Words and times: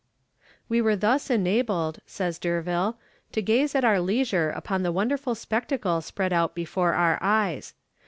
"We 0.67 0.81
were 0.81 0.95
thus 0.95 1.29
enabled," 1.29 1.99
says 2.07 2.39
D'Urville, 2.39 2.97
"to 3.33 3.41
gaze 3.43 3.75
at 3.75 3.85
our 3.85 3.99
leisure 3.99 4.49
upon 4.49 4.81
the 4.81 4.91
wonderful 4.91 5.35
spectacle 5.35 6.01
spread 6.01 6.33
out 6.33 6.55
before 6.55 6.93
our 6.95 7.19
eyes. 7.21 7.75